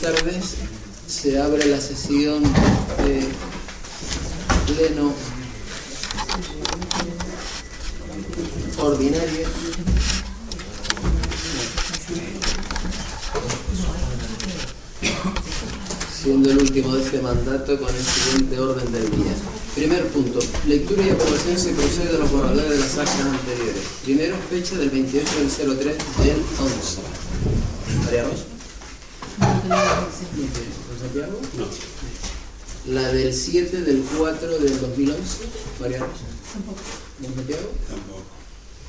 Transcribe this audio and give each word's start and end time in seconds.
Tardes 0.00 0.54
se 1.06 1.38
abre 1.38 1.66
la 1.66 1.78
sesión 1.78 2.42
de 2.42 3.28
pleno 4.66 5.12
ordinaria 8.78 9.46
siendo 16.22 16.50
el 16.50 16.58
último 16.58 16.94
de 16.94 17.02
este 17.02 17.20
mandato 17.20 17.78
con 17.78 17.94
el 17.94 18.02
siguiente 18.02 18.58
orden 18.58 18.90
del 18.92 19.10
día. 19.10 19.34
Primer 19.74 20.06
punto, 20.08 20.38
lectura 20.66 21.02
y 21.02 21.10
aprobación 21.10 21.58
se 21.58 21.74
procede 21.74 22.16
a 22.16 22.20
los 22.20 22.32
borradores 22.32 22.70
de 22.70 22.78
las 22.78 22.96
actas 22.96 23.20
anteriores. 23.20 23.82
Primero, 24.02 24.36
fecha 24.48 24.78
del 24.78 24.88
28 24.88 25.28
del 25.40 25.78
03 25.78 25.96
del 26.24 26.36
11. 26.58 27.00
María 28.06 28.24
Rosa. 28.24 28.59
¿Con 29.70 30.98
Santiago? 30.98 31.40
No. 31.56 31.66
La 32.92 33.12
del 33.12 33.32
7 33.32 33.82
del 33.82 34.02
4 34.18 34.58
del 34.58 34.80
2011. 34.80 35.38
María 35.80 35.98
Rosa. 35.98 36.24
Tampoco. 36.52 36.78
¿Con 37.22 37.34
Santiago? 37.34 37.70
Tampoco. 37.88 38.22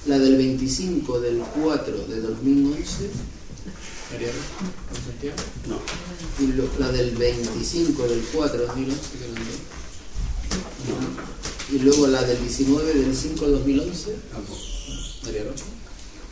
La 0.07 0.17
del 0.17 0.37
25 0.37 1.19
del 1.19 1.37
4 1.61 1.97
de 2.07 2.21
2011. 2.21 3.09
María 4.11 4.27
Rosa. 4.29 4.73
¿Con 4.89 5.03
Santiago? 5.05 5.37
No. 5.67 5.79
Y 6.43 6.47
lo- 6.53 6.69
la 6.79 6.91
del 6.91 7.11
25 7.15 8.07
del 8.07 8.21
4 8.33 8.59
de 8.61 8.65
2011. 8.67 9.01
que 9.17 9.23
eran 9.23 9.35
dos. 9.35 9.45
Y 11.71 11.79
luego 11.79 12.07
la 12.07 12.23
del 12.23 12.39
19 12.41 12.93
del 12.93 13.15
5 13.15 13.45
de 13.45 13.51
2011. 13.51 14.15
Tampoco. 14.31 14.59
María 15.25 15.43
Rosa. 15.43 15.65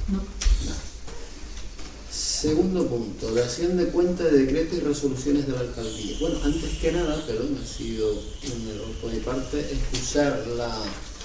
No. 0.08 0.39
Segundo 2.40 2.88
punto, 2.88 3.36
dación 3.36 3.76
de 3.76 3.88
cuenta 3.88 4.24
de 4.24 4.46
decretos 4.46 4.78
y 4.78 4.80
resoluciones 4.80 5.46
de 5.46 5.52
la 5.52 5.60
alcaldía. 5.60 6.16
Bueno, 6.22 6.40
antes 6.46 6.78
que 6.78 6.90
nada, 6.94 7.22
perdón, 7.28 7.60
ha 7.62 7.68
sido 7.68 8.12
un 8.14 8.68
error 8.74 8.96
por 9.02 9.12
mi 9.12 9.20
parte, 9.20 9.60
excusar 9.60 10.48
la 10.56 10.74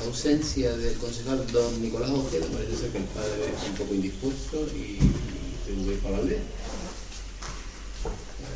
ausencia 0.05 0.77
del 0.77 0.97
concejal 0.97 1.47
don 1.53 1.81
Nicolás 1.81 2.11
Ojeda, 2.11 2.47
parece 2.47 2.77
ser 2.77 2.91
que 2.91 2.99
el 2.99 3.05
padre 3.05 3.47
está 3.47 3.65
un 3.65 3.77
poco 3.77 3.95
indispuesto 3.95 4.67
y 4.75 4.99
tengo 5.65 5.87
que 5.87 5.93
ir 5.93 6.01
para 6.01 6.17
la. 6.17 6.25
Para 6.25 6.35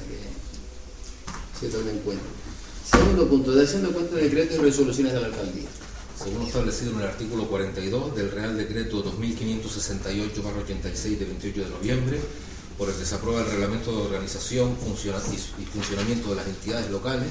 que 0.09 0.19
se 1.61 1.69
tome 1.69 1.93
en 1.93 1.98
cuenta. 2.00 2.25
Segundo 2.91 3.28
punto, 3.28 3.55
dación 3.55 3.83
de 3.83 3.91
cuenta 3.91 4.17
de 4.17 4.22
decretos 4.25 4.59
y 4.59 4.61
resoluciones 4.62 5.12
de 5.12 5.20
la 5.20 5.27
alcaldía. 5.27 5.69
Según 6.19 6.47
establecido 6.47 6.93
en 6.93 7.01
el 7.01 7.07
artículo 7.07 7.47
42 7.47 8.17
del 8.17 8.31
Real 8.33 8.57
Decreto 8.57 9.05
2568-86 9.05 11.17
de 11.17 11.25
28 11.25 11.61
de 11.61 11.71
noviembre, 11.71 12.21
por 12.77 12.89
el 12.89 12.97
que 12.97 13.05
se 13.05 13.15
aprueba 13.15 13.43
el 13.43 13.47
reglamento 13.47 13.93
de 13.93 13.99
organización 13.99 14.73
y 14.73 14.77
funcionamiento 15.65 16.31
de 16.31 16.35
las 16.35 16.49
entidades 16.49 16.91
locales, 16.91 17.29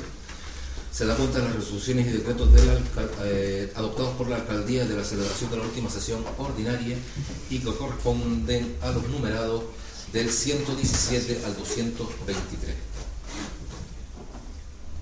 se 0.92 1.06
da 1.06 1.16
cuenta 1.16 1.40
de 1.40 1.46
las 1.46 1.56
resoluciones 1.58 2.08
y 2.08 2.12
decretos 2.12 2.50
eh, 3.24 3.74
adoptados 3.76 4.16
por 4.16 4.30
la 4.30 4.38
alcaldía 4.38 4.86
de 4.86 4.96
la 4.96 5.04
celebración 5.04 5.52
de 5.52 5.58
la 5.58 5.64
última 5.64 5.90
sesión 5.90 6.24
ordinaria 6.38 6.96
y 7.50 7.59
que 7.59 7.76
corresponden 7.76 8.78
a 8.81 8.92
los 8.92 9.06
numerados 9.09 9.64
del 10.14 10.31
117 10.31 11.42
al 11.46 11.58
223. 11.58 12.97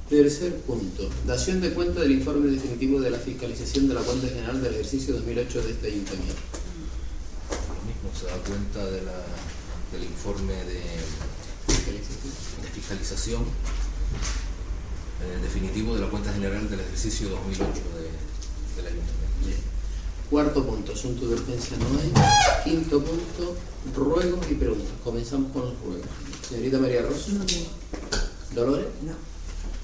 Tercer 0.09 0.55
punto. 0.61 1.09
Dación 1.25 1.61
de 1.61 1.73
cuenta 1.73 1.99
del 2.01 2.11
informe 2.11 2.51
definitivo 2.51 2.99
de 3.01 3.09
la 3.09 3.17
fiscalización 3.17 3.88
de 3.88 3.95
la 3.95 4.01
cuenta 4.01 4.27
general 4.27 4.61
del 4.61 4.73
ejercicio 4.75 5.16
2008 5.16 5.61
de 5.63 5.71
este 5.71 5.88
ayuntamiento. 5.88 6.35
Lo 7.49 7.81
mismo 7.89 8.09
se 8.19 8.27
da 8.27 8.38
cuenta 8.44 8.85
de 8.85 9.01
la- 9.01 9.25
del 9.91 10.03
informe 10.03 10.53
de, 10.53 10.73
de 10.75 12.69
fiscalización 12.73 13.44
eh, 15.23 15.39
definitivo 15.41 15.95
de 15.95 16.01
la 16.01 16.09
cuenta 16.09 16.31
general 16.33 16.69
del 16.69 16.81
ejercicio 16.81 17.29
2008 17.29 17.65
de- 17.65 18.75
del 18.75 18.85
ayuntamiento. 18.94 19.41
Bien. 19.44 19.57
Cuarto 20.29 20.63
punto. 20.67 20.94
Asunto 20.94 21.27
de 21.27 21.33
urgencia 21.33 21.77
no 21.77 21.85
hay. 21.99 22.11
Quinto 22.63 23.03
punto. 23.03 23.55
Ruegos 23.95 24.45
y 24.51 24.55
preguntas. 24.55 24.88
Comenzamos 25.03 25.51
con 25.51 25.63
los 25.63 25.79
ruegos. 25.81 26.05
Señorita 26.47 26.77
María 26.77 27.01
Rosa. 27.01 27.31
No 27.33 27.45
tengo. 27.45 27.69
Dolores. 28.53 28.85
No. 29.01 29.13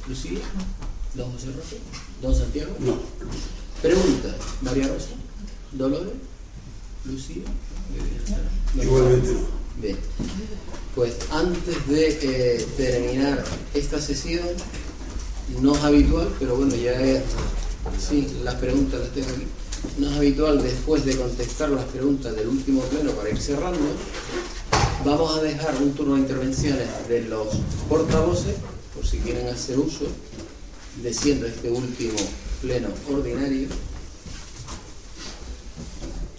Lucía. 0.07 0.39
Don 1.15 1.31
José 1.33 1.47
Rosa. 1.47 1.75
Don 2.21 2.35
Santiago. 2.35 2.75
No. 2.79 2.97
Pregunta. 3.81 4.35
María 4.61 4.87
Rosa. 4.87 5.09
Dolores. 5.71 6.13
Lucía. 7.05 7.43
Bien. 8.73 8.85
Igualmente 8.85 9.33
no. 9.33 9.61
Bien, 9.81 9.97
pues 10.95 11.15
antes 11.31 11.87
de 11.87 12.09
eh, 12.21 12.67
terminar 12.75 13.43
esta 13.73 14.01
sesión, 14.01 14.45
no 15.61 15.73
es 15.73 15.81
habitual, 15.81 16.27
pero 16.39 16.55
bueno, 16.57 16.75
ya 16.75 16.91
es, 17.01 17.23
sí, 17.97 18.27
las 18.43 18.55
preguntas 18.55 18.99
las 18.99 19.09
tengo 19.11 19.29
aquí, 19.29 19.47
no 19.97 20.09
es 20.11 20.17
habitual 20.17 20.61
después 20.61 21.05
de 21.05 21.15
contestar 21.15 21.69
las 21.69 21.85
preguntas 21.85 22.35
del 22.35 22.49
último 22.49 22.81
pleno 22.81 23.11
para 23.11 23.29
ir 23.29 23.39
cerrando, 23.39 23.79
vamos 25.05 25.35
a 25.35 25.41
dejar 25.41 25.75
un 25.81 25.93
turno 25.93 26.15
de 26.15 26.21
intervenciones 26.21 26.87
de 27.07 27.21
los 27.21 27.47
portavoces, 27.87 28.55
por 28.55 28.80
si 29.11 29.17
quieren 29.17 29.45
hacer 29.49 29.77
uso, 29.77 30.05
de 31.03 31.09
este 31.09 31.69
último 31.69 32.17
pleno 32.61 32.87
ordinario, 33.09 33.67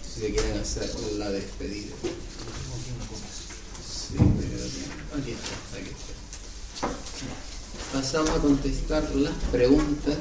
si 0.01 0.21
se 0.21 0.31
quieren 0.31 0.57
hacer 0.57 0.89
la 1.19 1.29
despedida. 1.29 1.93
Sí. 3.83 4.15
Pasamos 7.93 8.31
a 8.31 8.37
contestar 8.39 9.15
las 9.15 9.33
preguntas 9.51 10.17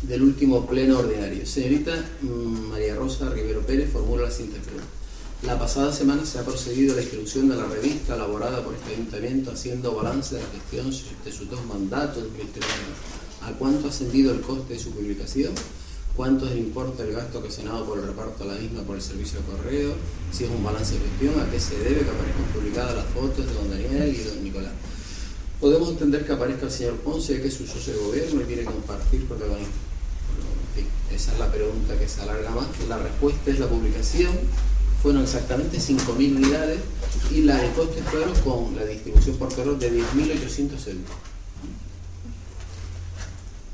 del 0.00 0.22
último 0.22 0.66
pleno 0.66 1.00
ordinario. 1.00 1.44
Señorita 1.44 1.92
mm, 2.22 2.70
María 2.70 2.94
Rosa 2.94 3.28
Rivero 3.28 3.60
Pérez 3.60 3.92
formula 3.92 4.22
la 4.22 4.30
siguiente 4.30 4.60
pregunta. 4.60 4.99
La 5.42 5.58
pasada 5.58 5.90
semana 5.90 6.26
se 6.26 6.38
ha 6.38 6.44
procedido 6.44 6.92
a 6.92 6.96
la 6.96 7.00
distribución 7.00 7.48
de 7.48 7.56
la 7.56 7.64
revista 7.64 8.14
elaborada 8.14 8.62
por 8.62 8.74
este 8.74 8.92
ayuntamiento 8.92 9.50
haciendo 9.50 9.94
balance 9.94 10.34
de 10.34 10.42
la 10.42 10.48
gestión 10.50 10.90
de 11.24 11.32
sus 11.32 11.48
dos 11.48 11.64
mandatos 11.64 12.18
Educación. 12.18 12.62
¿A 13.40 13.50
cuánto 13.52 13.86
ha 13.86 13.90
ascendido 13.90 14.34
el 14.34 14.42
coste 14.42 14.74
de 14.74 14.78
su 14.78 14.90
publicación? 14.90 15.54
¿Cuánto 16.14 16.44
es 16.44 16.52
el 16.52 16.58
importe 16.58 17.04
del 17.04 17.14
gasto 17.14 17.38
ocasionado 17.38 17.86
por 17.86 17.98
el 17.98 18.08
reparto 18.08 18.44
de 18.44 18.54
la 18.54 18.60
misma 18.60 18.82
por 18.82 18.96
el 18.96 19.02
servicio 19.02 19.40
de 19.40 19.46
correo? 19.46 19.94
Si 20.30 20.44
es 20.44 20.50
un 20.50 20.62
balance 20.62 20.92
de 20.92 21.00
gestión, 21.08 21.40
¿a 21.40 21.50
qué 21.50 21.58
se 21.58 21.78
debe 21.78 22.02
que 22.02 22.10
aparezcan 22.10 22.44
publicadas 22.52 22.96
las 22.96 23.06
fotos 23.06 23.46
de 23.46 23.54
don 23.54 23.70
Daniel 23.70 24.14
y 24.14 24.22
don 24.22 24.44
Nicolás? 24.44 24.72
Podemos 25.58 25.88
entender 25.88 26.26
que 26.26 26.32
aparezca 26.32 26.66
el 26.66 26.72
señor 26.72 26.96
Ponce, 26.96 27.40
que 27.40 27.48
es 27.48 27.54
su 27.54 27.66
socio 27.66 27.94
de 27.94 27.98
gobierno 27.98 28.42
y 28.42 28.44
quiere 28.44 28.64
compartir 28.64 29.26
protagonismo. 29.26 29.72
Pero, 30.36 30.48
en 30.52 30.84
fin, 30.84 31.16
esa 31.16 31.32
es 31.32 31.38
la 31.38 31.50
pregunta 31.50 31.98
que 31.98 32.06
se 32.06 32.20
alarga 32.20 32.50
más. 32.50 32.66
La 32.90 32.98
respuesta 32.98 33.50
es 33.50 33.58
la 33.58 33.68
publicación. 33.68 34.32
Fueron 35.02 35.22
exactamente 35.22 35.78
5.000 35.78 36.36
unidades 36.36 36.80
y 37.32 37.42
la 37.42 37.56
de 37.56 37.70
costes 37.72 38.04
fueron 38.04 38.34
con 38.40 38.76
la 38.76 38.84
distribución 38.84 39.36
por 39.36 39.54
correo 39.54 39.74
de 39.74 39.90
10.800 39.92 40.86
euros. 40.88 41.10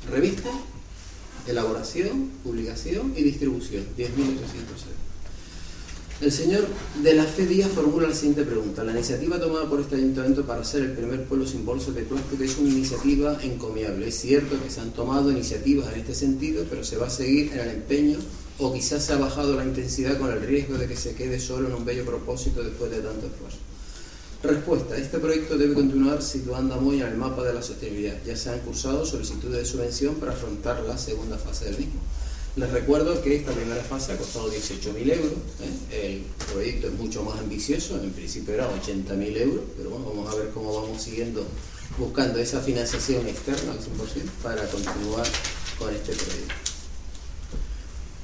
Revista, 0.09 0.49
elaboración, 1.47 2.29
publicación 2.43 3.13
y 3.15 3.23
distribución, 3.23 3.83
10.800 3.97 4.07
euros. 4.15 4.85
El 6.19 6.31
señor 6.31 6.65
de 7.03 7.13
la 7.13 7.25
Fe 7.25 7.45
Díaz 7.45 7.69
formula 7.69 8.07
la 8.07 8.15
siguiente 8.15 8.43
pregunta. 8.43 8.83
La 8.83 8.91
iniciativa 8.91 9.39
tomada 9.39 9.69
por 9.69 9.81
este 9.81 9.97
ayuntamiento 9.97 10.47
para 10.47 10.63
ser 10.63 10.81
el 10.81 10.93
primer 10.93 11.25
pueblo 11.25 11.45
sin 11.45 11.63
bolsas 11.63 11.93
de 11.93 12.01
plástico 12.01 12.43
es 12.43 12.57
una 12.57 12.69
iniciativa 12.69 13.37
encomiable. 13.43 14.07
Es 14.07 14.19
cierto 14.19 14.59
que 14.59 14.71
se 14.71 14.81
han 14.81 14.89
tomado 14.91 15.31
iniciativas 15.31 15.93
en 15.93 15.99
este 15.99 16.15
sentido, 16.15 16.65
pero 16.67 16.83
se 16.83 16.97
va 16.97 17.05
a 17.05 17.11
seguir 17.11 17.51
en 17.53 17.59
el 17.59 17.69
empeño 17.69 18.17
o 18.59 18.73
quizás 18.73 19.03
se 19.03 19.13
ha 19.13 19.17
bajado 19.17 19.55
la 19.55 19.63
intensidad 19.63 20.17
con 20.17 20.31
el 20.31 20.41
riesgo 20.41 20.77
de 20.77 20.87
que 20.87 20.95
se 20.95 21.13
quede 21.15 21.39
solo 21.39 21.67
en 21.67 21.75
un 21.75 21.85
bello 21.85 22.05
propósito 22.05 22.63
después 22.63 22.89
de 22.89 23.01
tanto 23.01 23.27
esfuerzo. 23.27 23.57
Respuesta. 24.43 24.97
Este 24.97 25.17
proyecto 25.17 25.57
debe 25.57 25.73
continuar 25.73 26.21
situando 26.21 26.75
a 26.75 26.77
Moya 26.79 27.07
en 27.07 27.13
el 27.13 27.17
mapa 27.17 27.43
de 27.43 27.53
la 27.53 27.61
sostenibilidad. 27.61 28.17
Ya 28.25 28.35
se 28.35 28.51
han 28.51 28.59
cursado 28.59 29.05
solicitudes 29.05 29.57
de 29.59 29.65
subvención 29.65 30.15
para 30.15 30.31
afrontar 30.31 30.83
la 30.83 30.97
segunda 30.97 31.37
fase 31.37 31.65
del 31.65 31.77
mismo. 31.77 31.99
Les 32.55 32.71
recuerdo 32.71 33.21
que 33.21 33.35
esta 33.35 33.51
primera 33.51 33.83
fase 33.83 34.13
ha 34.13 34.17
costado 34.17 34.51
18.000 34.51 35.13
euros. 35.13 35.31
¿eh? 35.91 36.23
El 36.37 36.45
proyecto 36.51 36.87
es 36.87 36.93
mucho 36.93 37.23
más 37.23 37.39
ambicioso, 37.39 37.99
en 38.01 38.11
principio 38.11 38.55
era 38.55 38.67
80.000 38.83 39.37
euros, 39.37 39.63
pero 39.77 39.91
bueno, 39.91 40.05
vamos 40.05 40.33
a 40.33 40.37
ver 40.37 40.49
cómo 40.49 40.73
vamos 40.81 41.01
siguiendo 41.01 41.45
buscando 41.97 42.39
esa 42.39 42.59
financiación 42.59 43.27
externa 43.27 43.71
al 43.71 43.79
100% 43.79 43.83
para 44.43 44.67
continuar 44.69 45.27
con 45.77 45.93
este 45.93 46.13
proyecto. 46.13 46.66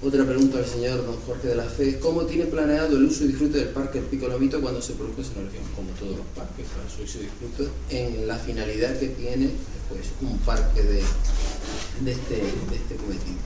Otra 0.05 0.25
pregunta 0.25 0.57
al 0.57 0.65
señor 0.65 1.05
don 1.05 1.15
Jorge 1.21 1.47
de 1.47 1.55
la 1.55 1.63
Fe. 1.63 1.97
¿Cómo 1.97 2.23
tiene 2.23 2.43
planeado 2.43 2.97
el 2.97 3.05
uso 3.05 3.23
y 3.23 3.27
disfrute 3.27 3.59
del 3.59 3.69
parque 3.69 3.99
El 3.99 4.05
Pico 4.05 4.27
Lomito 4.27 4.59
cuando 4.59 4.81
se 4.81 4.95
produzca 4.95 5.21
esa 5.21 5.35
región? 5.35 5.63
Como 5.73 5.91
todos 5.91 6.17
los 6.17 6.25
parques, 6.35 6.65
para 6.75 6.89
su 6.89 7.03
uso 7.03 7.19
y 7.19 7.21
disfrute, 7.21 7.71
en 7.89 8.27
la 8.27 8.35
finalidad 8.35 8.99
que 8.99 9.07
tiene 9.07 9.51
pues, 9.87 10.01
un 10.19 10.37
parque 10.39 10.83
de, 10.83 10.99
este, 10.99 12.35
de 12.35 12.75
este 12.75 12.95
cometido. 12.97 13.37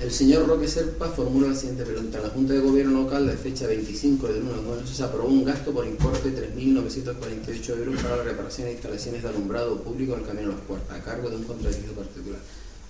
El 0.00 0.10
señor 0.10 0.48
Roque 0.48 0.66
Serpa 0.66 1.06
formula 1.10 1.50
la 1.50 1.54
siguiente 1.54 1.84
pregunta. 1.84 2.18
La 2.18 2.30
Junta 2.30 2.54
de 2.54 2.58
Gobierno 2.58 3.02
Local 3.02 3.28
de 3.28 3.36
fecha 3.36 3.68
25 3.68 4.26
de 4.26 4.40
1 4.40 4.52
de 4.52 4.62
mayo 4.62 4.84
se 4.84 5.04
aprobó 5.04 5.28
un 5.28 5.44
gasto 5.44 5.70
por 5.70 5.86
importe 5.86 6.32
de 6.32 6.56
3.948 6.56 7.78
euros 7.78 8.02
para 8.02 8.16
la 8.16 8.24
reparación 8.24 8.66
de 8.66 8.72
instalaciones 8.72 9.22
de 9.22 9.28
alumbrado 9.28 9.80
público 9.80 10.14
en 10.14 10.20
el 10.22 10.26
Camino 10.26 10.48
de 10.48 10.54
los 10.54 10.64
Puertas, 10.64 10.98
a 10.98 11.04
cargo 11.04 11.30
de 11.30 11.36
un 11.36 11.44
contratista 11.44 11.92
particular. 11.92 12.40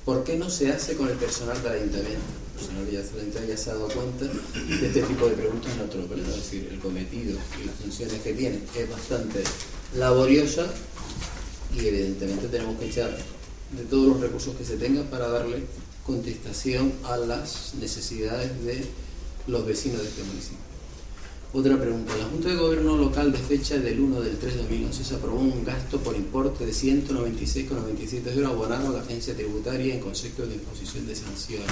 ¿Por 0.04 0.24
qué 0.24 0.36
no 0.36 0.50
se 0.50 0.72
hace 0.72 0.96
con 0.96 1.08
el 1.08 1.16
personal 1.16 1.62
del 1.62 1.72
ayuntamiento? 1.72 2.26
El 2.54 2.58
personal 2.58 2.86
del 2.86 2.96
ayuntamiento 2.96 3.38
ya 3.48 3.56
se 3.56 3.70
ha 3.70 3.74
dado 3.74 3.88
cuenta 3.88 4.24
de 4.24 4.86
este 4.86 5.02
tipo 5.02 5.26
de 5.26 5.34
preguntas 5.36 5.76
nuestro 5.76 6.06
pleno, 6.06 6.28
es 6.28 6.36
decir, 6.36 6.68
el 6.72 6.80
cometido 6.80 7.38
y 7.60 7.66
las 7.66 7.76
funciones 7.76 8.20
que 8.20 8.32
tiene 8.32 8.58
es 8.76 8.90
bastante 8.90 9.44
laboriosa 9.96 10.66
y 11.76 11.86
evidentemente 11.86 12.48
tenemos 12.48 12.78
que 12.80 12.86
echar 12.86 13.16
de 13.76 13.84
todos 13.84 14.08
los 14.08 14.20
recursos 14.20 14.56
que 14.56 14.64
se 14.64 14.76
tengan 14.76 15.06
para 15.06 15.28
darle 15.28 15.62
contestación 16.04 16.92
a 17.04 17.16
las 17.16 17.74
necesidades 17.78 18.64
de 18.64 18.84
los 19.46 19.64
vecinos 19.64 20.02
de 20.02 20.08
este 20.08 20.24
municipio. 20.24 20.71
Otra 21.54 21.78
pregunta. 21.78 22.16
La 22.16 22.24
Junta 22.24 22.48
de 22.48 22.56
Gobierno 22.56 22.96
Local 22.96 23.30
de 23.30 23.36
fecha 23.36 23.76
del 23.76 24.00
1 24.00 24.22
del 24.22 24.38
3 24.38 24.54
de 24.54 24.60
2011 24.60 25.04
se 25.04 25.14
aprobó 25.14 25.38
un 25.38 25.62
gasto 25.62 25.98
por 25.98 26.16
importe 26.16 26.64
de 26.64 26.72
196,97 26.72 28.34
euros 28.34 28.52
abonado 28.52 28.88
a 28.88 28.92
la 28.92 29.00
agencia 29.00 29.34
tributaria 29.34 29.94
en 29.94 30.00
concepto 30.00 30.46
de 30.46 30.54
imposición 30.54 31.06
de 31.06 31.14
sanciones 31.14 31.66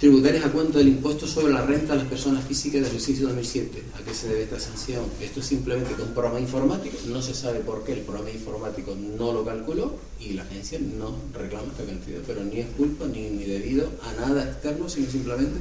tributarias 0.00 0.44
a 0.44 0.50
cuenta 0.52 0.78
del 0.78 0.88
impuesto 0.88 1.26
sobre 1.26 1.52
la 1.52 1.66
renta 1.66 1.92
a 1.92 1.96
las 1.96 2.06
personas 2.06 2.44
físicas 2.44 2.82
del 2.82 2.86
ejercicio 2.86 3.26
2007. 3.26 3.82
¿A 3.94 4.04
qué 4.04 4.14
se 4.14 4.28
debe 4.28 4.42
esta 4.42 4.60
sanción? 4.60 5.04
Esto 5.20 5.40
es 5.40 5.46
simplemente 5.46 5.94
que 5.94 6.02
un 6.02 6.14
programa 6.14 6.40
informático, 6.40 6.96
no 7.06 7.20
se 7.22 7.34
sabe 7.34 7.60
por 7.60 7.84
qué 7.84 7.92
el 7.94 8.00
programa 8.00 8.30
informático 8.30 8.94
no 8.94 9.32
lo 9.32 9.44
calculó 9.44 9.96
y 10.20 10.34
la 10.34 10.42
agencia 10.42 10.78
no 10.78 11.14
reclama 11.32 11.68
esta 11.72 11.84
cantidad, 11.84 12.20
pero 12.26 12.44
ni 12.44 12.58
es 12.58 12.66
culpa 12.76 13.06
ni, 13.06 13.28
ni 13.30 13.44
debido 13.44 13.88
a 14.02 14.20
nada 14.20 14.44
externo, 14.44 14.88
sino 14.88 15.10
simplemente 15.10 15.58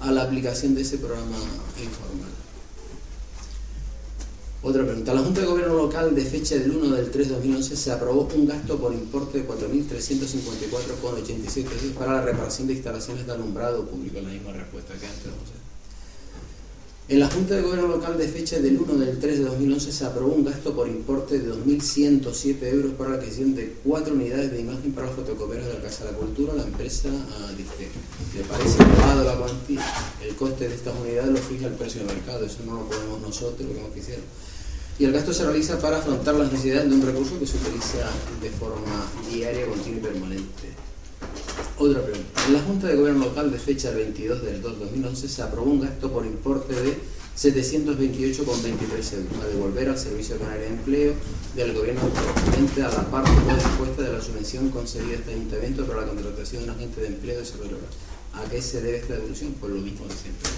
a 0.00 0.10
la 0.10 0.22
aplicación 0.22 0.74
de 0.74 0.82
ese 0.82 0.98
programa 0.98 1.36
informático. 1.76 2.40
Otra 4.62 4.84
pregunta. 4.84 5.14
La 5.14 5.22
Junta 5.22 5.40
de 5.40 5.46
Gobierno 5.46 5.74
Local 5.74 6.14
de 6.14 6.22
fecha 6.22 6.56
del 6.56 6.70
1 6.70 6.94
del 6.94 7.10
3 7.10 7.28
de 7.28 7.34
2011 7.34 7.76
se 7.76 7.92
aprobó 7.92 8.28
un 8.34 8.46
gasto 8.46 8.78
por 8.78 8.92
importe 8.92 9.38
de 9.38 9.48
4.354,87 9.48 11.94
para 11.94 12.16
la 12.16 12.20
reparación 12.20 12.66
de 12.66 12.74
instalaciones 12.74 13.26
de 13.26 13.32
alumbrado 13.32 13.86
público. 13.86 14.20
La 14.20 14.28
misma 14.28 14.52
respuesta 14.52 14.92
que 14.94 15.06
antes. 15.06 15.30
En 17.10 17.18
la 17.18 17.28
Junta 17.28 17.56
de 17.56 17.62
Gobierno 17.62 17.88
Local 17.88 18.16
de 18.16 18.28
fecha 18.28 18.60
del 18.60 18.78
1 18.78 18.94
del 18.94 19.18
3 19.18 19.38
de 19.40 19.44
2011 19.44 19.90
se 19.90 20.06
aprobó 20.06 20.32
un 20.32 20.44
gasto 20.44 20.72
por 20.72 20.86
importe 20.86 21.40
de 21.40 21.52
2.107 21.52 22.62
euros 22.72 22.92
para 22.92 23.10
la 23.10 23.16
adquisición 23.16 23.52
de 23.56 23.74
cuatro 23.82 24.14
unidades 24.14 24.52
de 24.52 24.60
imagen 24.60 24.92
para 24.92 25.08
los 25.08 25.16
fotocopiadores 25.16 25.66
de 25.66 25.74
la 25.74 25.80
Casa 25.80 26.04
de 26.04 26.12
la 26.12 26.18
Cultura 26.18 26.54
la 26.54 26.62
empresa 26.62 27.08
Diste. 27.56 27.88
¿Le 28.32 28.44
parece 28.44 28.80
elevado 28.84 29.24
la 29.24 29.34
cuantía? 29.34 29.84
El 30.24 30.36
coste 30.36 30.68
de 30.68 30.74
estas 30.76 30.94
unidades 31.00 31.32
lo 31.32 31.38
fija 31.38 31.66
el 31.66 31.72
precio 31.72 32.00
de 32.02 32.14
mercado, 32.14 32.46
eso 32.46 32.58
no 32.64 32.74
lo 32.74 32.88
ponemos 32.88 33.20
nosotros, 33.20 33.60
lo 33.68 33.74
que 33.74 33.80
hemos 33.80 33.92
quisiera 33.92 34.22
y 35.00 35.04
el 35.04 35.12
gasto 35.12 35.32
se 35.32 35.44
realiza 35.44 35.80
para 35.80 35.98
afrontar 35.98 36.34
las 36.34 36.52
necesidades 36.52 36.90
de 36.90 36.94
un 36.94 37.02
recurso 37.02 37.40
que 37.40 37.46
se 37.46 37.56
utiliza 37.56 38.06
de 38.40 38.50
forma 38.50 39.10
diaria, 39.32 39.66
continua 39.66 39.98
y 39.98 40.02
permanente. 40.02 40.89
Otra 41.78 42.02
pregunta. 42.02 42.44
En 42.46 42.52
la 42.52 42.60
Junta 42.62 42.86
de 42.88 42.96
Gobierno 42.96 43.24
Local 43.26 43.50
de 43.50 43.58
fecha 43.58 43.90
22 43.90 44.42
del 44.42 44.60
2 44.60 44.78
de 44.78 44.84
2011 44.84 45.28
se 45.28 45.42
aprobó 45.42 45.70
un 45.70 45.80
gasto 45.80 46.10
por 46.12 46.26
importe 46.26 46.74
de 46.74 46.98
728,23 47.36 48.38
euros 48.38 49.42
a 49.42 49.46
devolver 49.48 49.88
al 49.88 49.98
Servicio 49.98 50.36
Canario 50.38 50.62
de 50.62 50.68
Empleo 50.68 51.14
del 51.54 51.72
Gobierno 51.72 52.00
correspondiente 52.00 52.82
a 52.82 52.88
la 52.88 53.10
parte 53.10 53.30
no 53.46 53.54
dispuesta 53.54 54.02
de 54.02 54.12
la 54.12 54.20
subvención 54.20 54.70
concedida 54.70 55.12
a 55.12 55.18
este 55.20 55.30
ayuntamiento 55.32 55.86
para 55.86 56.02
la 56.02 56.08
contratación 56.08 56.64
de 56.64 56.70
un 56.70 56.76
agente 56.76 57.00
de 57.00 57.06
empleo 57.06 57.34
de 57.36 57.40
desarrollo 57.40 57.76
¿A 58.34 58.44
qué 58.44 58.60
se 58.60 58.80
debe 58.80 58.98
esta 58.98 59.14
devolución? 59.14 59.54
Pues 59.58 59.72
lo 59.72 59.80
mismo 59.80 60.06
de 60.06 60.14
siempre 60.14 60.50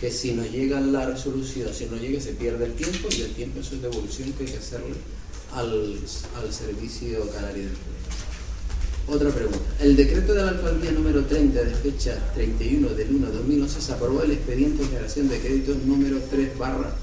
que 0.00 0.10
si 0.10 0.32
no 0.32 0.44
llega 0.44 0.80
la 0.80 1.06
resolución, 1.06 1.72
si 1.72 1.86
no 1.86 1.96
llega 1.96 2.20
se 2.20 2.32
pierde 2.32 2.66
el 2.66 2.74
tiempo 2.74 3.08
y 3.10 3.22
el 3.22 3.32
tiempo 3.32 3.60
es 3.60 3.70
devolución 3.80 4.32
que 4.32 4.44
hay 4.44 4.50
que 4.50 4.58
hacerle 4.58 4.96
al, 5.52 5.98
al 6.36 6.52
servicio 6.52 7.30
canario 7.30 7.62
de 7.62 7.68
empleo. 7.70 8.23
Otra 9.06 9.30
pregunta. 9.30 9.58
El 9.80 9.96
decreto 9.96 10.32
de 10.32 10.42
la 10.42 10.48
alcaldía 10.48 10.92
número 10.92 11.24
30 11.24 11.62
de 11.62 11.74
fecha 11.74 12.18
31 12.34 12.88
del 12.88 13.10
1 13.10 13.26
de 13.26 13.32
2011 13.32 13.80
se 13.80 13.92
aprobó 13.92 14.22
el 14.22 14.32
expediente 14.32 14.82
de 14.82 14.88
generación 14.88 15.28
de 15.28 15.40
créditos 15.40 15.76
número 15.84 16.18
3 16.30 16.58
barra 16.58 16.94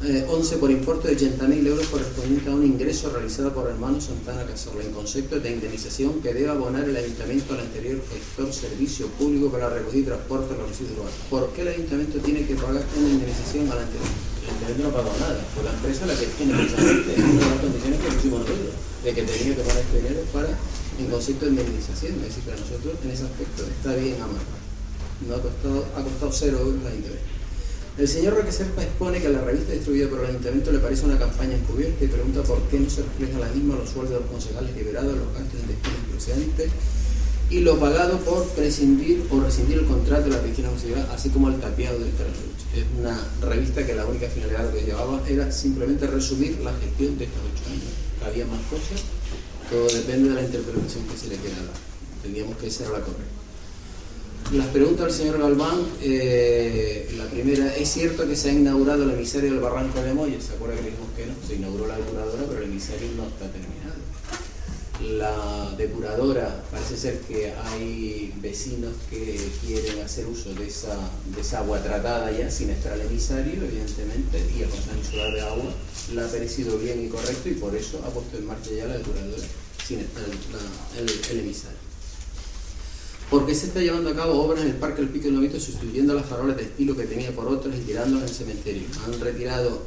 11 0.00 0.54
eh, 0.54 0.58
por 0.58 0.70
importe 0.70 1.08
de 1.08 1.16
80.000 1.16 1.66
euros 1.66 1.88
correspondiente 1.88 2.48
a 2.48 2.54
un 2.54 2.64
ingreso 2.64 3.10
realizado 3.10 3.52
por 3.52 3.68
hermano 3.68 4.00
Santana 4.00 4.46
Cazorla 4.46 4.84
en 4.84 4.92
concepto 4.92 5.40
de 5.40 5.50
indemnización 5.50 6.22
que 6.22 6.32
debe 6.32 6.48
abonar 6.48 6.88
el 6.88 6.96
ayuntamiento 6.96 7.54
al 7.54 7.60
anterior 7.60 8.00
gestor 8.08 8.52
servicio 8.52 9.08
público 9.08 9.50
para 9.50 9.68
recoger 9.70 10.04
transporte 10.04 10.54
de 10.54 10.60
los 10.60 10.68
residuos 10.68 10.98
urbanos. 10.98 11.14
¿Por 11.28 11.52
qué 11.52 11.62
el 11.62 11.68
ayuntamiento 11.68 12.18
tiene 12.20 12.46
que 12.46 12.54
pagar 12.54 12.84
una 12.96 13.08
indemnización 13.08 13.72
al 13.72 13.78
anterior? 13.78 14.27
Ayuntamiento 14.48 14.82
no 14.82 14.90
pagado 14.96 15.18
nada, 15.20 15.40
fue 15.54 15.64
la 15.64 15.72
empresa 15.72 16.06
la 16.06 16.14
que 16.16 16.26
tiene 16.26 16.52
precisamente 16.56 17.10
una 17.20 17.46
las 17.52 17.60
condiciones 17.60 18.00
que 18.00 18.08
pusimos 18.08 18.40
nosotros, 18.40 18.72
de 19.04 19.10
que 19.12 19.22
tenía 19.22 19.56
que 19.56 19.62
pagar 19.62 19.78
este 19.78 19.96
dinero 19.98 20.20
para 20.32 20.48
en 20.98 21.06
concepto 21.06 21.44
de 21.44 21.50
indemnización. 21.52 22.12
Es 22.16 22.22
decir, 22.32 22.42
para 22.44 22.56
nosotros 22.56 22.92
en 23.04 23.10
ese 23.10 23.24
aspecto 23.24 23.62
está 23.68 23.94
bien 23.94 24.16
amarrado. 24.16 24.58
No 25.28 25.34
ha 25.34 25.42
costado, 25.42 25.84
ha 25.94 26.00
costado 26.02 26.32
cero 26.32 26.58
euros 26.64 26.82
la 26.82 26.94
interés. 26.94 27.22
El 27.98 28.06
señor 28.06 28.34
Roque 28.34 28.52
Serpa 28.52 28.82
expone 28.82 29.20
que 29.20 29.26
a 29.26 29.30
la 29.30 29.42
revista 29.42 29.72
distribuida 29.72 30.08
por 30.08 30.20
el 30.20 30.26
Ayuntamiento 30.26 30.70
le 30.70 30.78
parece 30.78 31.04
una 31.04 31.18
campaña 31.18 31.56
encubierta 31.56 32.04
y 32.04 32.06
pregunta 32.06 32.42
por 32.42 32.62
qué 32.70 32.78
no 32.78 32.88
se 32.88 33.02
refleja 33.02 33.40
la 33.40 33.48
misma 33.50 33.74
los 33.74 33.90
sueldos 33.90 34.14
de 34.14 34.20
los 34.20 34.30
concejales 34.30 34.74
liberados, 34.76 35.18
los 35.18 35.34
gastos 35.34 35.60
de 35.62 35.74
destino 35.74 35.96
procedentes 36.08 36.70
y 37.50 37.60
lo 37.60 37.78
pagado 37.80 38.18
por 38.18 38.46
prescindir 38.50 39.26
o 39.30 39.40
rescindir 39.40 39.78
el 39.78 39.86
contrato 39.86 40.24
de 40.24 40.30
la 40.30 40.42
piscina 40.42 40.68
municipal, 40.68 41.08
así 41.12 41.30
como 41.30 41.48
el 41.48 41.58
tapiado 41.58 41.98
del 41.98 42.12
terreno. 42.12 42.57
Es 42.74 42.84
una 42.98 43.18
revista 43.40 43.86
que 43.86 43.94
la 43.94 44.06
única 44.06 44.28
finalidad 44.28 44.72
que 44.72 44.82
llevaba 44.82 45.22
era 45.26 45.50
simplemente 45.50 46.06
resumir 46.06 46.58
la 46.60 46.72
gestión 46.74 47.18
de 47.18 47.24
estos 47.24 47.40
ocho 47.40 47.70
años. 47.70 47.92
Había 48.26 48.46
más 48.46 48.60
cosas, 48.68 49.02
todo 49.70 49.86
depende 49.88 50.28
de 50.30 50.34
la 50.34 50.42
interpretación 50.42 51.04
que 51.06 51.16
se 51.16 51.28
le 51.28 51.36
quiera 51.36 51.56
dar. 51.56 51.74
Entendíamos 52.16 52.56
que 52.58 52.66
esa 52.66 52.84
era 52.84 52.98
la 52.98 53.00
correcta. 53.00 53.38
Las 54.52 54.66
preguntas 54.68 55.04
al 55.04 55.12
señor 55.12 55.38
Galván, 55.38 55.78
eh, 56.00 57.12
la 57.18 57.26
primera, 57.26 57.74
¿es 57.76 57.90
cierto 57.90 58.26
que 58.26 58.34
se 58.34 58.48
ha 58.48 58.52
inaugurado 58.52 59.04
el 59.04 59.10
emisario 59.10 59.50
del 59.50 59.60
Barranco 59.60 60.00
de 60.00 60.14
Moya? 60.14 60.40
¿Se 60.40 60.54
acuerda 60.54 60.76
que 60.76 60.88
dijimos 60.88 61.10
que 61.14 61.26
no? 61.26 61.34
Se 61.46 61.56
inauguró 61.56 61.86
la 61.86 61.96
depuradora, 61.98 62.44
pero 62.48 62.62
el 62.62 62.70
emisario 62.70 63.08
no 63.14 63.24
está 63.24 63.50
terminado. 63.52 63.97
La 65.00 65.74
depuradora, 65.78 66.64
parece 66.72 66.96
ser 66.96 67.20
que 67.20 67.52
hay 67.52 68.34
vecinos 68.40 68.92
que 69.08 69.38
quieren 69.64 70.00
hacer 70.04 70.26
uso 70.26 70.52
de 70.54 70.66
esa, 70.66 70.96
de 71.34 71.40
esa 71.40 71.60
agua 71.60 71.80
tratada 71.80 72.32
ya 72.32 72.50
sin 72.50 72.70
estar 72.70 72.92
al 72.92 73.02
emisario, 73.02 73.62
evidentemente, 73.62 74.44
y 74.56 74.62
el 74.62 74.68
Consejo 74.68 74.96
Insular 74.96 75.32
de 75.32 75.40
Agua 75.42 75.72
la 76.14 76.24
ha 76.24 76.28
parecido 76.28 76.78
bien 76.78 77.04
y 77.04 77.08
correcto 77.08 77.48
y 77.48 77.54
por 77.54 77.76
eso 77.76 78.02
ha 78.04 78.10
puesto 78.10 78.38
en 78.38 78.46
marcha 78.46 78.70
ya 78.72 78.86
la 78.86 78.98
depuradora 78.98 79.44
sin 79.86 80.00
estar 80.00 80.24
el 80.24 81.38
emisario. 81.38 81.88
¿Por 83.30 83.44
qué 83.44 83.54
se 83.54 83.66
está 83.66 83.80
llevando 83.80 84.08
a 84.08 84.16
cabo 84.16 84.42
obras 84.42 84.62
en 84.62 84.68
el 84.68 84.76
Parque 84.76 85.02
El 85.02 85.10
Pico 85.10 85.26
del 85.26 85.34
Novito 85.34 85.60
sustituyendo 85.60 86.14
las 86.14 86.24
farolas 86.24 86.56
de 86.56 86.62
estilo 86.62 86.96
que 86.96 87.04
tenía 87.04 87.30
por 87.30 87.46
otras 87.46 87.76
y 87.76 87.80
tirándolas 87.80 88.30
el 88.30 88.36
cementerio? 88.36 88.84
Han 89.04 89.20
retirado, 89.20 89.82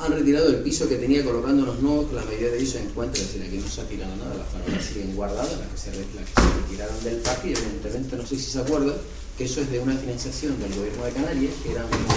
han 0.00 0.12
retirado 0.12 0.48
el 0.48 0.56
piso 0.56 0.88
que 0.88 0.96
tenía 0.96 1.24
colocando 1.24 1.66
los 1.66 1.80
nuevos, 1.80 2.12
la 2.12 2.24
mayoría 2.24 2.50
de 2.50 2.58
ellos 2.58 2.70
se 2.70 2.82
encuentra, 2.82 3.20
es 3.20 3.32
decir, 3.32 3.42
aquí 3.46 3.58
no 3.58 3.68
se 3.68 3.80
ha 3.80 3.84
tirado 3.84 4.14
nada, 4.16 4.34
las 4.36 4.48
farolas 4.48 4.84
siguen 4.84 5.16
guardadas, 5.16 5.58
las 5.58 5.68
que 5.68 5.78
se, 5.78 5.90
retiraron 5.90 7.04
del 7.04 7.16
parque 7.16 7.48
y 7.48 7.52
evidentemente 7.52 8.16
no 8.16 8.26
sé 8.26 8.36
si 8.36 8.50
se 8.50 8.60
acuerdan 8.60 8.94
que 9.36 9.44
eso 9.44 9.60
es 9.60 9.70
de 9.70 9.80
una 9.80 9.96
financiación 9.96 10.58
del 10.60 10.74
gobierno 10.74 11.04
de 11.04 11.12
Canarias, 11.12 11.52
que 11.62 11.72
eran 11.72 11.86
unos 11.86 12.08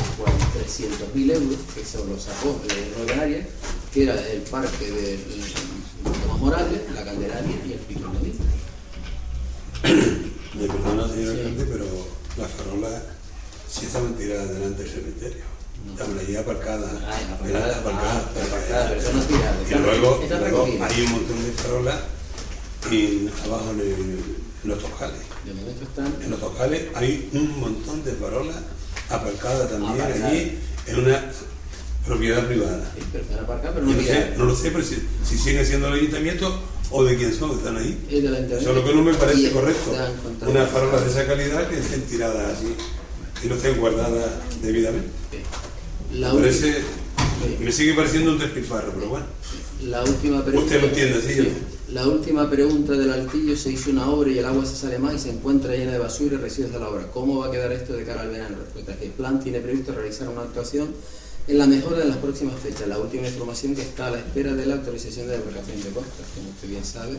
300.000 1.14 1.34
euros, 1.34 1.58
que 1.74 1.82
eso 1.82 2.06
lo 2.06 2.20
sacó 2.20 2.60
el 2.64 2.70
gobierno 2.70 3.00
de 3.00 3.06
Canarias, 3.06 3.48
que 3.94 4.04
era 4.04 4.28
el 4.30 4.42
parque 4.42 4.92
de, 4.92 5.20
Tomás 6.04 6.40
Morales, 6.40 6.82
la 6.94 7.04
Candelaria 7.04 7.62
y 7.68 7.74
el 7.74 7.80
Pico. 7.80 8.10
Me 10.54 10.68
perdona, 10.68 11.08
señor 11.08 11.36
alcalde, 11.36 11.66
pero 11.66 11.86
la 12.38 12.48
farola 12.48 13.04
sí 13.70 13.86
estaban 13.86 14.16
tiradas 14.16 14.50
delante 14.50 14.84
del 14.84 14.92
cementerio. 14.92 15.51
Aparcadas. 16.40 16.90
Ah, 17.06 17.18
aparcadas. 17.34 17.78
Aparcadas, 17.78 18.26
aparcadas, 18.48 18.90
pero 18.90 19.02
son 19.02 19.28
tiradas. 19.28 19.72
Y 19.72 19.76
luego, 19.76 20.24
luego 20.30 20.64
hay 20.82 21.02
un 21.02 21.12
montón 21.12 21.44
de 21.44 21.52
farolas 21.52 22.00
y 22.90 23.30
abajo 23.46 23.72
en, 23.72 24.42
los 24.64 24.80
tojales. 24.80 25.20
De 25.46 25.54
momento 25.54 25.84
están. 25.84 26.16
En 26.24 26.30
los 26.30 26.40
tojales 26.40 26.84
hay 26.96 27.30
un 27.34 27.60
montón 27.60 28.04
de 28.04 28.12
farolas 28.14 28.58
aparcadas 29.10 29.70
también 29.70 30.24
allí 30.24 30.60
en 30.88 31.00
una 31.00 31.32
propiedad 32.06 32.48
privada. 32.48 32.92
Aparcada, 33.42 33.74
pero 33.74 33.86
no, 33.86 33.92
Yo 33.92 33.98
no, 33.98 34.04
sé, 34.04 34.14
guiada. 34.14 34.38
no 34.38 34.46
lo 34.46 34.56
sé, 34.56 34.72
pero 34.72 34.84
si, 34.84 34.98
si 35.24 35.38
sigue 35.38 35.66
siendo 35.66 35.88
el 35.88 35.94
ayuntamiento 35.94 36.60
o 36.90 37.04
de 37.04 37.16
quién 37.16 37.34
son, 37.34 37.52
están 37.52 37.78
ahí. 37.78 38.06
Es 38.10 38.24
de 38.24 38.30
la 38.30 38.40
internet. 38.40 38.62
Eso 38.62 38.70
es 38.72 38.76
lo 38.76 38.84
que 38.84 38.96
no 38.96 39.02
me 39.02 39.14
parece 39.14 39.52
correcto. 39.52 39.92
están. 39.92 40.50
Unas 40.50 40.70
farolas 40.70 41.04
de 41.04 41.12
esa 41.12 41.26
calidad 41.28 41.68
que 41.68 41.80
estén 41.80 42.02
tiradas 42.04 42.58
así 42.58 42.76
y 43.44 43.48
no 43.48 43.56
estén 43.56 43.80
guardadas 43.80 44.30
debidamente. 44.62 45.21
La, 46.14 46.34
Me, 46.34 46.42
parece, 46.42 46.82
sigue 47.72 47.94
pareciendo 47.94 48.32
un 48.32 48.40
despilfarro, 48.40 48.92
pero 48.94 49.10
bueno. 49.10 49.26
la 49.84 50.04
última 50.04 50.44
pregunta. 50.44 50.66
Usted 50.66 50.82
lo 50.82 50.88
entiende, 50.88 51.22
sí. 51.22 51.54
La 51.94 52.08
última 52.08 52.50
pregunta 52.50 52.94
del 52.94 53.12
altillo 53.12 53.56
se 53.56 53.72
hizo 53.72 53.90
una 53.90 54.10
obra 54.10 54.30
y 54.30 54.40
el 54.40 54.46
agua 54.46 54.66
se 54.66 54.76
sale 54.76 55.00
más 55.00 55.16
y 55.16 55.20
se 55.20 55.30
encuentra 55.30 55.76
llena 55.76 55.92
de 55.92 56.00
basura 56.00 56.36
y 56.36 56.38
residuos 56.38 56.72
de 56.74 56.80
la 56.80 56.90
obra. 56.90 57.08
¿Cómo 57.14 57.40
va 57.40 57.48
a 57.48 57.52
quedar 57.52 57.72
esto 57.72 57.94
de 57.94 58.04
cara 58.04 58.22
al 58.22 58.30
verano? 58.30 58.58
Respuesta 58.60 58.96
que 58.98 59.06
el 59.06 59.12
plan 59.12 59.42
tiene 59.42 59.60
previsto 59.60 59.94
realizar 59.94 60.30
una 60.30 60.42
actuación 60.42 60.90
en 61.48 61.58
la 61.58 61.68
mejora 61.68 62.00
de 62.00 62.06
las 62.06 62.18
próximas 62.18 62.60
fechas. 62.60 62.88
La 62.88 62.98
última 62.98 63.28
información 63.28 63.76
que 63.76 63.82
está 63.82 64.08
a 64.08 64.12
la 64.12 64.20
espera 64.20 64.54
de 64.54 64.66
la 64.66 64.76
autorización 64.76 65.28
de 65.28 65.38
demarcación 65.38 65.84
de 65.84 65.90
costas, 65.90 66.26
como 66.36 66.50
usted 66.50 66.70
bien 66.70 66.86
sabe, 66.86 67.18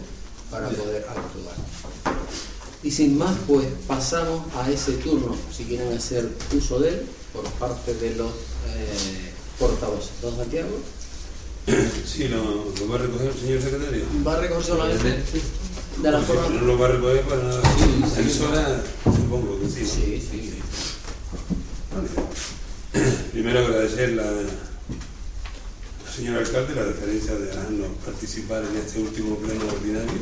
para 0.50 0.68
poder 0.68 1.04
actuar. 1.08 1.54
Y 2.82 2.90
sin 2.90 3.16
más, 3.16 3.36
pues 3.46 3.66
pasamos 3.86 4.42
a 4.56 4.70
ese 4.70 4.92
turno, 4.94 5.36
si 5.56 5.64
quieren 5.64 5.96
hacer 5.96 6.28
uso 6.56 6.80
de 6.80 6.88
él, 6.90 7.02
por 7.32 7.44
parte 7.52 7.94
de 7.94 8.16
los 8.16 8.30
eh, 8.30 9.30
portavoces. 9.58 10.10
Don 10.20 10.36
Santiago, 10.36 10.70
Sí, 12.06 12.28
lo, 12.28 12.42
lo 12.78 12.88
va 12.88 12.96
a 12.96 12.98
recoger 12.98 13.28
el 13.28 13.34
señor 13.34 13.62
secretario. 13.62 14.04
va 14.26 14.34
a 14.34 14.40
recoger 14.40 14.64
solamente 14.64 15.22
de 16.02 16.10
la 16.10 16.20
forma... 16.20 16.48
no 16.48 16.62
lo 16.62 16.78
va 16.78 16.86
a 16.86 16.92
recoger 16.92 17.22
para 17.22 17.42
nada. 17.42 17.62
Censura, 18.14 18.82
supongo 19.04 19.60
que 19.60 19.68
sí. 19.68 19.80
¿no? 19.80 19.86
Sí, 19.86 20.28
sí, 20.30 20.50
sí. 20.50 20.58
Primero 23.32 23.60
agradecer 23.60 24.10
la, 24.12 24.24
al 24.28 24.48
señor 26.14 26.38
alcalde 26.38 26.74
la 26.74 26.84
deferencia 26.84 27.34
de 27.34 27.46
dejarnos 27.46 27.88
participar 28.04 28.64
en 28.64 28.76
este 28.76 29.00
último 29.00 29.36
pleno 29.36 29.64
ordinario. 29.66 30.20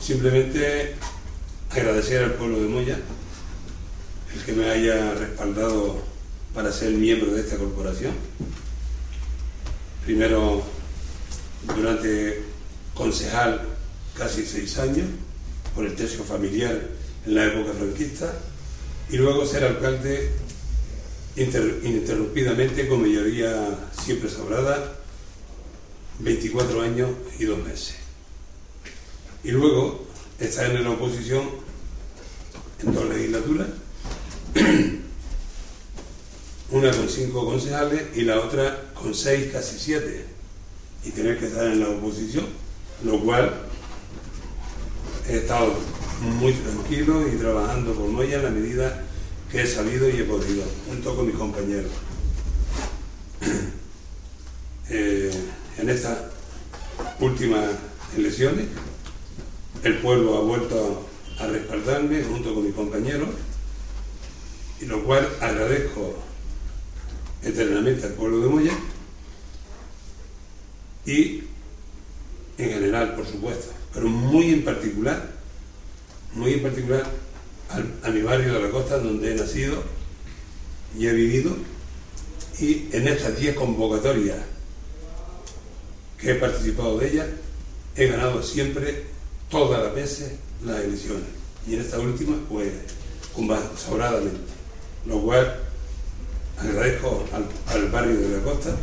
Simplemente 0.00 0.94
agradecer 1.70 2.24
al 2.24 2.34
pueblo 2.34 2.60
de 2.60 2.68
Moya 2.68 2.98
el 4.34 4.44
que 4.44 4.52
me 4.52 4.70
haya 4.70 5.12
respaldado 5.14 6.02
para 6.54 6.72
ser 6.72 6.92
miembro 6.92 7.32
de 7.32 7.40
esta 7.42 7.56
corporación. 7.56 8.12
Primero 10.04 10.62
durante 11.76 12.42
concejal 12.94 13.60
casi 14.16 14.44
seis 14.44 14.78
años 14.78 15.06
por 15.74 15.84
el 15.86 15.94
tercio 15.94 16.24
familiar 16.24 16.80
en 17.26 17.34
la 17.34 17.44
época 17.46 17.72
franquista 17.72 18.32
y 19.10 19.16
luego 19.16 19.44
ser 19.44 19.64
alcalde 19.64 20.32
inter- 21.36 21.80
ininterrumpidamente 21.84 22.88
con 22.88 23.02
mayoría 23.02 23.78
siempre 24.02 24.28
sobrada 24.30 24.96
24 26.20 26.82
años 26.82 27.10
y 27.38 27.44
dos 27.44 27.58
meses. 27.62 27.96
Y 29.42 29.50
luego 29.52 30.06
estar 30.38 30.70
en 30.70 30.84
la 30.84 30.90
oposición 30.90 31.42
en 32.82 32.94
dos 32.94 33.08
legislaturas, 33.08 33.68
una 36.70 36.90
con 36.90 37.08
cinco 37.08 37.46
concejales 37.46 38.16
y 38.16 38.22
la 38.22 38.40
otra 38.40 38.90
con 38.94 39.14
seis, 39.14 39.50
casi 39.52 39.78
siete, 39.78 40.26
y 41.04 41.10
tener 41.10 41.38
que 41.38 41.46
estar 41.46 41.66
en 41.66 41.80
la 41.80 41.88
oposición, 41.88 42.46
lo 43.04 43.20
cual 43.20 43.54
he 45.28 45.38
estado 45.38 45.74
muy 46.20 46.52
tranquilo 46.52 47.26
y 47.28 47.36
trabajando 47.36 47.94
por 47.94 48.08
Moya 48.08 48.36
en 48.36 48.44
la 48.44 48.50
medida 48.50 49.04
que 49.50 49.62
he 49.62 49.66
sabido 49.66 50.08
y 50.08 50.20
he 50.20 50.24
podido, 50.24 50.64
junto 50.86 51.16
con 51.16 51.26
mis 51.26 51.36
compañeros. 51.36 51.92
Eh, 54.92 55.30
en 55.78 55.88
estas 55.88 56.18
últimas 57.20 57.64
elecciones, 58.16 58.66
el 59.84 59.98
pueblo 59.98 60.36
ha 60.36 60.40
vuelto 60.42 61.06
a 61.38 61.46
respaldarme 61.46 62.22
junto 62.22 62.54
con 62.54 62.64
mis 62.64 62.74
compañeros, 62.74 63.28
y 64.80 64.86
lo 64.86 65.02
cual 65.04 65.28
agradezco 65.40 66.16
eternamente 67.42 68.06
al 68.06 68.12
pueblo 68.12 68.40
de 68.40 68.48
Moya 68.48 68.72
y 71.06 71.44
en 72.58 72.70
general, 72.70 73.14
por 73.14 73.26
supuesto, 73.26 73.72
pero 73.94 74.08
muy 74.08 74.50
en 74.52 74.64
particular, 74.64 75.30
muy 76.34 76.54
en 76.54 76.62
particular 76.62 77.04
al- 77.70 77.94
a 78.02 78.10
mi 78.10 78.20
barrio 78.22 78.52
de 78.54 78.60
la 78.62 78.70
costa 78.70 78.98
donde 78.98 79.32
he 79.32 79.34
nacido 79.34 79.82
y 80.98 81.06
he 81.06 81.12
vivido 81.12 81.56
y 82.58 82.88
en 82.92 83.08
estas 83.08 83.38
10 83.38 83.54
convocatorias 83.54 84.38
que 86.18 86.32
he 86.32 86.34
participado 86.34 86.98
de 86.98 87.08
ellas 87.08 87.26
he 87.96 88.06
ganado 88.08 88.42
siempre 88.42 89.04
todas 89.50 89.82
las 89.82 89.94
veces 89.94 90.32
las 90.64 90.80
elecciones 90.80 91.28
y 91.66 91.74
en 91.74 91.80
esta 91.80 91.98
última 91.98 92.36
pues 92.48 92.72
con 93.34 93.46
más 93.46 93.60
sobradamente 93.76 94.38
lo 95.06 95.20
cual 95.22 95.60
agradezco 96.58 97.24
al, 97.32 97.46
al 97.74 97.90
barrio 97.90 98.20
de 98.20 98.36
la 98.36 98.42
costa 98.42 98.76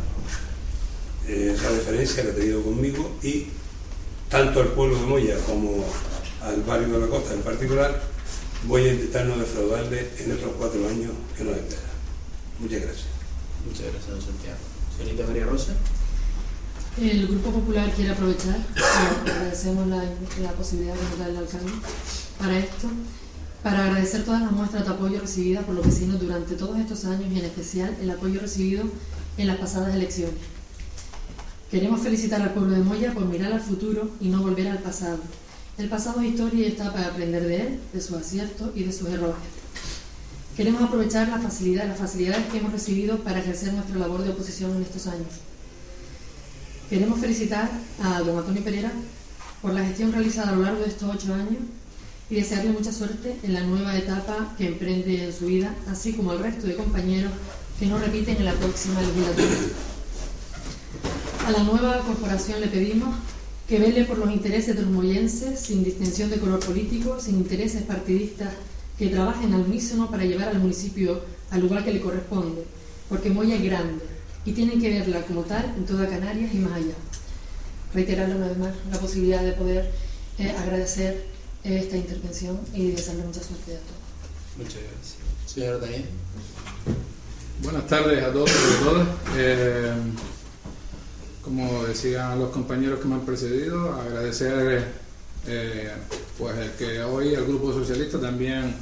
eh, 1.28 1.52
esa 1.54 1.70
deferencia 1.70 2.22
que 2.22 2.30
ha 2.30 2.34
tenido 2.34 2.62
conmigo 2.62 3.10
y 3.22 3.48
tanto 4.30 4.60
al 4.60 4.68
pueblo 4.68 4.98
de 4.98 5.06
Moya 5.06 5.36
como 5.46 5.84
al 6.42 6.62
barrio 6.62 6.88
de 6.88 7.00
la 7.00 7.06
costa 7.08 7.34
en 7.34 7.42
particular, 7.42 8.00
voy 8.64 8.84
a 8.86 8.92
intentar 8.92 9.26
no 9.26 9.36
defraudarle 9.36 10.08
en 10.18 10.32
estos 10.32 10.52
cuatro 10.58 10.88
años 10.88 11.12
que 11.36 11.44
nos 11.44 11.56
espera. 11.56 11.82
Muchas 12.58 12.82
gracias. 12.82 13.06
Muchas 13.66 13.82
gracias, 13.92 14.06
don 14.06 14.22
Santiago. 14.22 14.56
Señorita 14.96 15.26
María 15.26 15.44
Rosa. 15.44 15.74
El 17.00 17.28
Grupo 17.28 17.52
Popular 17.52 17.88
quiere 17.92 18.10
aprovechar, 18.10 18.58
agradecemos 19.22 19.86
la, 19.86 20.02
la 20.42 20.52
posibilidad 20.52 20.94
nos 20.96 21.18
da 21.18 21.28
el 21.28 21.36
alcalde 21.36 21.70
para 22.40 22.58
esto, 22.58 22.88
para 23.62 23.84
agradecer 23.84 24.24
todas 24.24 24.42
las 24.42 24.50
muestras 24.50 24.84
de 24.84 24.90
apoyo 24.90 25.20
recibidas 25.20 25.64
por 25.64 25.76
los 25.76 25.86
vecinos 25.86 26.20
durante 26.20 26.56
todos 26.56 26.76
estos 26.76 27.04
años 27.04 27.30
y 27.32 27.38
en 27.38 27.44
especial 27.44 27.96
el 28.02 28.10
apoyo 28.10 28.40
recibido 28.40 28.82
en 29.36 29.46
las 29.46 29.58
pasadas 29.58 29.94
elecciones. 29.94 30.34
Queremos 31.70 32.00
felicitar 32.00 32.42
al 32.42 32.52
pueblo 32.52 32.74
de 32.74 32.82
Moya 32.82 33.14
por 33.14 33.26
mirar 33.26 33.52
al 33.52 33.60
futuro 33.60 34.10
y 34.20 34.28
no 34.28 34.42
volver 34.42 34.66
al 34.66 34.78
pasado. 34.78 35.18
El 35.78 35.88
pasado 35.88 36.20
es 36.20 36.30
historia 36.30 36.66
y 36.66 36.70
está 36.70 36.92
para 36.92 37.06
aprender 37.06 37.46
de 37.46 37.60
él, 37.60 37.80
de 37.92 38.00
sus 38.00 38.16
aciertos 38.16 38.70
y 38.74 38.82
de 38.82 38.92
sus 38.92 39.08
errores. 39.08 39.36
Queremos 40.56 40.82
aprovechar 40.82 41.28
la 41.28 41.38
facilidad, 41.38 41.86
las 41.86 41.98
facilidades 41.98 42.46
que 42.46 42.58
hemos 42.58 42.72
recibido 42.72 43.18
para 43.18 43.38
ejercer 43.38 43.72
nuestra 43.72 43.96
labor 43.98 44.24
de 44.24 44.30
oposición 44.30 44.74
en 44.74 44.82
estos 44.82 45.06
años. 45.06 45.28
Queremos 46.88 47.20
felicitar 47.20 47.68
a 48.02 48.20
don 48.20 48.38
Antonio 48.38 48.64
Pereira 48.64 48.90
por 49.60 49.74
la 49.74 49.84
gestión 49.84 50.10
realizada 50.10 50.52
a 50.52 50.54
lo 50.56 50.62
largo 50.62 50.80
de 50.80 50.88
estos 50.88 51.14
ocho 51.14 51.34
años 51.34 51.60
y 52.30 52.36
desearle 52.36 52.70
mucha 52.70 52.90
suerte 52.92 53.36
en 53.42 53.52
la 53.52 53.60
nueva 53.60 53.94
etapa 53.94 54.54
que 54.56 54.68
emprende 54.68 55.26
en 55.26 55.32
su 55.34 55.44
vida, 55.44 55.74
así 55.90 56.14
como 56.14 56.30
al 56.30 56.38
resto 56.38 56.66
de 56.66 56.76
compañeros 56.76 57.30
que 57.78 57.84
no 57.84 57.98
repiten 57.98 58.36
en 58.36 58.46
la 58.46 58.54
próxima 58.54 59.02
legislatura. 59.02 59.56
A 61.46 61.50
la 61.50 61.62
nueva 61.64 62.00
corporación 62.00 62.62
le 62.62 62.68
pedimos 62.68 63.14
que 63.68 63.78
vele 63.78 64.06
por 64.06 64.16
los 64.16 64.30
intereses 64.30 64.74
de 64.74 64.80
los 64.80 64.90
moyenses 64.90 65.60
sin 65.60 65.84
distinción 65.84 66.30
de 66.30 66.38
color 66.38 66.60
político, 66.60 67.20
sin 67.20 67.36
intereses 67.36 67.82
partidistas, 67.82 68.54
que 68.98 69.08
trabajen 69.08 69.52
al 69.52 69.60
unísono 69.60 70.10
para 70.10 70.24
llevar 70.24 70.48
al 70.48 70.58
municipio 70.58 71.20
al 71.50 71.60
lugar 71.60 71.84
que 71.84 71.92
le 71.92 72.00
corresponde, 72.00 72.64
porque 73.10 73.28
Moya 73.28 73.56
es 73.56 73.62
grande 73.62 74.07
y 74.48 74.52
tienen 74.52 74.80
que 74.80 74.88
verla 74.88 75.20
como 75.22 75.42
tal 75.42 75.74
en 75.76 75.84
toda 75.84 76.08
Canarias 76.08 76.54
y 76.54 76.58
más 76.58 76.72
allá. 76.72 76.94
Reiterarle 77.92 78.36
una 78.36 78.48
vez 78.48 78.58
más 78.58 78.74
la 78.90 78.98
posibilidad 78.98 79.42
de 79.42 79.52
poder 79.52 79.90
eh, 80.38 80.54
agradecer 80.58 81.26
eh, 81.64 81.80
esta 81.82 81.98
intervención 81.98 82.58
y 82.72 82.92
desearle 82.92 83.24
mucha 83.24 83.42
suerte 83.42 83.76
a 83.76 83.80
todos. 83.80 84.56
Muchas 84.56 84.80
gracias. 84.82 85.16
Señora 85.46 85.78
Daniel. 85.78 86.04
Buenas 87.62 87.86
tardes 87.88 88.22
a 88.22 88.32
todos 88.32 88.50
y 88.50 88.74
a 88.74 88.84
todas. 88.88 89.08
Eh, 89.36 89.92
como 91.42 91.84
decían 91.84 92.38
los 92.38 92.50
compañeros 92.50 93.00
que 93.00 93.08
me 93.08 93.16
han 93.16 93.26
precedido, 93.26 93.94
agradecer 93.94 94.84
eh, 95.46 95.92
pues 96.38 96.56
el 96.56 96.70
que 96.72 97.02
hoy 97.02 97.34
el 97.34 97.44
Grupo 97.44 97.72
Socialista 97.72 98.18
también, 98.18 98.74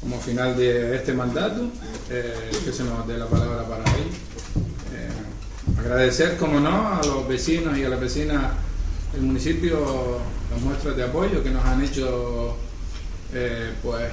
como 0.00 0.18
final 0.20 0.56
de 0.56 0.96
este 0.96 1.12
mandato, 1.12 1.68
eh, 2.10 2.50
que 2.64 2.72
se 2.72 2.84
nos 2.84 3.06
dé 3.06 3.18
la 3.18 3.26
palabra 3.26 3.66
para 3.68 3.91
agradecer, 5.82 6.36
como 6.36 6.60
no, 6.60 6.94
a 6.94 7.00
los 7.04 7.26
vecinos 7.26 7.76
y 7.76 7.84
a 7.84 7.88
las 7.88 8.00
vecinas 8.00 8.52
del 9.12 9.22
municipio 9.22 10.20
las 10.50 10.60
muestras 10.60 10.96
de 10.96 11.04
apoyo 11.04 11.42
que 11.42 11.50
nos 11.50 11.64
han 11.64 11.82
hecho 11.82 12.56
eh, 13.34 13.72
pues 13.82 14.04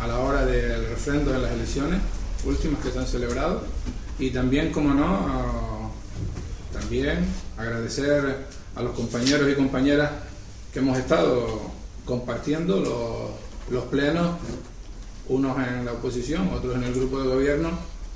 a 0.00 0.06
la 0.06 0.18
hora 0.18 0.44
del 0.44 0.88
refrendo 0.88 1.32
de 1.32 1.38
las 1.38 1.52
elecciones 1.52 2.00
últimas 2.44 2.82
que 2.82 2.90
se 2.90 2.98
han 2.98 3.06
celebrado. 3.06 3.62
Y 4.18 4.30
también, 4.30 4.72
como 4.72 4.94
no, 4.94 5.92
también 6.72 7.24
agradecer 7.56 8.46
a 8.74 8.82
los 8.82 8.92
compañeros 8.92 9.48
y 9.50 9.54
compañeras 9.54 10.10
que 10.72 10.80
hemos 10.80 10.98
estado 10.98 11.60
compartiendo 12.04 12.80
los, 12.80 13.72
los 13.72 13.84
plenos, 13.84 14.38
unos 15.28 15.56
en 15.58 15.84
la 15.84 15.92
oposición, 15.92 16.48
otros 16.52 16.74
en 16.76 16.84
el 16.84 16.94
grupo 16.94 17.20
de 17.22 17.28
gobierno, 17.28 17.70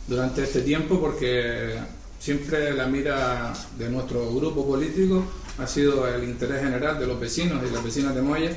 durante 0.09 0.43
este 0.43 0.63
tiempo 0.63 1.01
porque 1.01 1.79
siempre 2.27 2.75
la 2.75 2.87
mira 2.87 3.53
de 3.79 3.89
nuestro 3.89 4.35
grupo 4.35 4.67
político 4.67 5.23
ha 5.59 5.67
sido 5.69 6.09
el 6.09 6.25
interés 6.25 6.61
general 6.61 6.99
de 6.99 7.07
los 7.07 7.21
vecinos 7.21 7.63
y 7.65 7.73
las 7.73 7.85
vecinas 7.85 8.17
de 8.17 8.21
Moya 8.21 8.51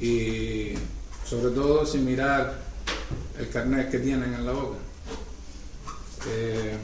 y 0.00 0.72
sobre 1.22 1.50
todo 1.54 1.84
sin 1.84 2.06
mirar 2.06 2.58
el 3.38 3.50
carnet 3.50 3.90
que 3.90 3.98
tienen 3.98 4.32
en 4.32 4.46
la 4.46 4.52
boca. 4.52 4.78
Eh, 6.30 6.78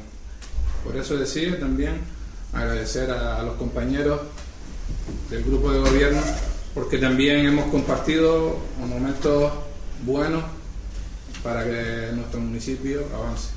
por 0.84 0.94
eso 0.94 1.16
decía 1.16 1.58
también 1.58 1.94
agradecer 2.52 3.10
a, 3.10 3.42
los 3.42 3.54
compañeros 3.54 4.20
del 5.30 5.42
grupo 5.42 5.72
de 5.72 5.78
gobierno 5.78 6.20
porque 6.74 6.98
también 6.98 7.46
hemos 7.46 7.70
compartido 7.70 8.58
momentos 8.78 9.54
buenos 10.04 10.44
para 11.42 11.64
que 11.64 12.10
nuestro 12.12 12.40
municipio 12.40 13.06
avance. 13.16 13.48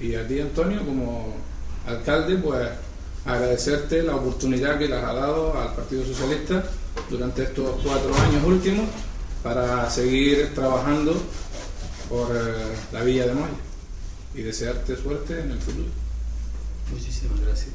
Y 0.00 0.14
a 0.14 0.26
ti, 0.26 0.40
Antonio, 0.40 0.82
como 0.86 1.53
alcalde, 1.86 2.36
pues 2.36 2.68
agradecerte 3.24 4.02
la 4.02 4.16
oportunidad 4.16 4.78
que 4.78 4.88
le 4.88 4.96
has 4.96 5.14
dado 5.14 5.58
al 5.58 5.74
Partido 5.74 6.04
Socialista 6.04 6.64
durante 7.10 7.44
estos 7.44 7.80
cuatro 7.82 8.14
años 8.14 8.44
últimos 8.44 8.86
para 9.42 9.88
seguir 9.90 10.54
trabajando 10.54 11.14
por 12.08 12.34
eh, 12.34 12.76
la 12.92 13.02
Villa 13.02 13.26
de 13.26 13.34
Moya 13.34 13.52
y 14.34 14.42
desearte 14.42 14.96
suerte 14.96 15.40
en 15.40 15.52
el 15.52 15.58
futuro. 15.58 15.88
Muchísimas 16.92 17.40
gracias. 17.40 17.70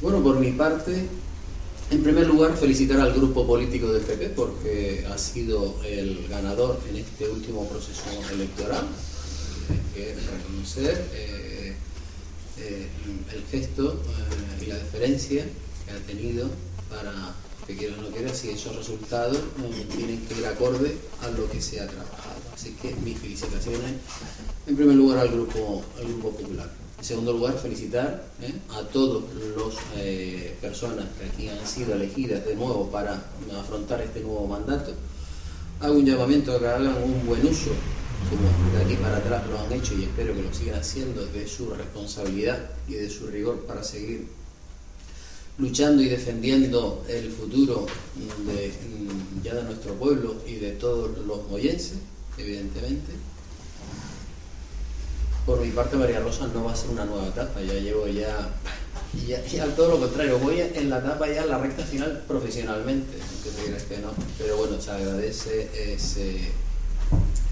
Bueno, 0.00 0.22
por 0.22 0.38
mi 0.38 0.52
parte, 0.52 1.06
en 1.90 2.02
primer 2.02 2.26
lugar, 2.26 2.56
felicitar 2.56 3.00
al 3.00 3.12
grupo 3.12 3.46
político 3.46 3.92
del 3.92 4.02
PP 4.02 4.30
porque 4.30 5.06
ha 5.10 5.18
sido 5.18 5.76
el 5.84 6.26
ganador 6.28 6.80
en 6.88 6.96
este 6.96 7.28
último 7.28 7.68
proceso 7.68 8.04
electoral. 8.32 8.86
Hay 9.70 9.80
que 9.94 10.14
reconocer 10.14 11.08
eh, 11.14 11.57
eh, 12.60 12.88
el 13.32 13.44
gesto 13.50 14.00
y 14.60 14.66
la 14.66 14.76
deferencia 14.76 15.44
que 15.84 15.92
ha 15.92 15.98
tenido 16.06 16.48
para 16.90 17.34
que 17.66 17.76
quiera 17.76 17.96
o 17.98 18.02
no 18.02 18.08
quiera, 18.08 18.32
si 18.32 18.48
esos 18.48 18.74
resultados 18.74 19.38
tienen 19.94 20.26
que 20.26 20.38
ir 20.38 20.46
acorde 20.46 20.96
a 21.20 21.28
lo 21.28 21.50
que 21.50 21.60
se 21.60 21.80
ha 21.80 21.86
trabajado. 21.86 22.40
Así 22.54 22.74
que 22.80 22.94
mis 23.04 23.18
felicitaciones, 23.18 23.92
en 24.66 24.74
primer 24.74 24.96
lugar, 24.96 25.18
al 25.18 25.28
Grupo, 25.28 25.84
al 25.98 26.04
grupo 26.08 26.30
Popular. 26.30 26.70
En 26.98 27.04
segundo 27.04 27.32
lugar, 27.32 27.56
felicitar 27.58 28.24
¿eh? 28.42 28.52
a 28.70 28.80
todas 28.88 29.22
las 29.54 29.74
eh, 29.96 30.56
personas 30.60 31.04
que 31.16 31.26
aquí 31.26 31.48
han 31.48 31.64
sido 31.64 31.94
elegidas 31.94 32.44
de 32.44 32.56
nuevo 32.56 32.90
para 32.90 33.22
afrontar 33.60 34.00
este 34.00 34.20
nuevo 34.20 34.48
mandato. 34.48 34.94
Hago 35.80 35.94
un 35.94 36.04
llamamiento 36.04 36.56
a 36.56 36.58
que 36.58 36.66
hagan 36.66 37.00
un 37.00 37.24
buen 37.24 37.46
uso, 37.46 37.70
como 38.28 38.76
de 38.76 38.84
aquí 38.84 38.96
para 38.96 39.18
atrás 39.18 39.46
lo 39.48 39.58
han 39.58 39.72
hecho 39.72 39.94
y 39.94 40.04
espero 40.04 40.34
que 40.34 40.42
lo 40.42 40.52
sigan 40.52 40.80
haciendo, 40.80 41.24
de 41.26 41.46
su 41.46 41.70
responsabilidad 41.70 42.70
y 42.86 42.94
de 42.94 43.08
su 43.08 43.26
rigor 43.26 43.64
para 43.66 43.82
seguir 43.82 44.28
luchando 45.58 46.02
y 46.02 46.08
defendiendo 46.08 47.04
el 47.08 47.30
futuro 47.30 47.86
ya 49.42 49.54
de 49.54 49.62
nuestro 49.64 49.94
pueblo 49.94 50.36
y 50.46 50.56
de 50.56 50.72
todos 50.72 51.18
los 51.26 51.48
moyenses, 51.48 51.98
evidentemente. 52.36 53.12
Por 55.44 55.60
mi 55.60 55.70
parte, 55.70 55.96
María 55.96 56.20
Rosa 56.20 56.46
no 56.48 56.64
va 56.64 56.72
a 56.72 56.76
ser 56.76 56.90
una 56.90 57.06
nueva 57.06 57.28
etapa, 57.28 57.60
ya 57.62 57.74
llevo 57.74 58.06
ya, 58.06 58.54
ya, 59.26 59.44
ya 59.46 59.66
todo 59.74 59.92
lo 59.92 60.00
contrario, 60.00 60.38
voy 60.38 60.60
en 60.60 60.90
la 60.90 60.98
etapa 60.98 61.26
ya 61.26 61.42
en 61.42 61.48
la 61.48 61.58
recta 61.58 61.82
final 61.84 62.22
profesionalmente, 62.28 63.16
aunque 63.18 63.50
te 63.50 63.66
creas 63.66 63.82
que 63.84 63.98
no, 63.98 64.12
pero 64.38 64.58
bueno, 64.58 64.80
se 64.80 64.90
agradece 64.90 65.94
ese, 65.94 66.52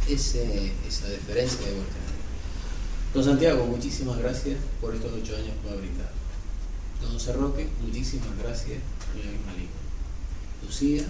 ese, 0.08 0.72
esa 0.86 1.08
deferencia 1.08 1.66
de 1.66 1.74
vuestra 1.74 2.06
Don 3.14 3.24
Santiago, 3.24 3.64
muchísimas 3.64 4.18
gracias 4.18 4.58
por 4.80 4.94
estos 4.94 5.10
ocho 5.10 5.36
años 5.36 5.54
que 5.62 5.70
me 5.70 5.74
ha 5.74 5.80
brindado. 5.80 6.10
Don 7.00 7.18
Cerroque, 7.18 7.66
muchísimas 7.80 8.36
gracias 8.38 8.78
en 9.14 9.24
la 9.24 9.32
misma 9.32 9.52
línea. 9.52 9.80
Lucía, 10.62 11.04